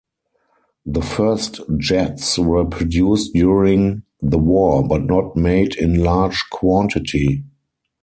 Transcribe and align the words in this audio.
The 0.83 1.03
first 1.03 1.59
jets 1.77 2.39
were 2.39 2.65
produced 2.65 3.35
during 3.35 4.01
the 4.19 4.39
war 4.39 4.81
but 4.81 5.03
not 5.05 5.35
made 5.35 5.75
in 5.75 6.03
large 6.03 6.43
quantity. 6.51 7.43